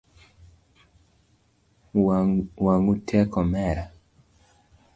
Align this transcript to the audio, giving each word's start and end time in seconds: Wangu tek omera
Wangu 2.63 2.93
tek 3.07 3.29
omera 3.41 3.83